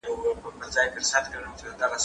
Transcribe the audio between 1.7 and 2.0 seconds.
کړل